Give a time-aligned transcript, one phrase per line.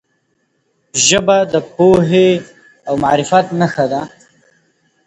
[1.05, 2.29] ژبه د پوهې
[2.87, 4.01] او معرفت نښه ده.